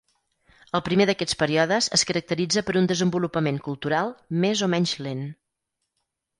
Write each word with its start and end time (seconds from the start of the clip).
El 0.77 0.81
primer 0.87 1.05
d'aquests 1.09 1.37
períodes 1.41 1.89
es 1.99 2.05
caracteritza 2.13 2.65
per 2.71 2.75
un 2.83 2.89
desenvolupament 2.93 3.63
cultural 3.71 4.13
més 4.47 4.67
o 4.69 4.73
menys 4.79 4.99
lent. 5.09 5.25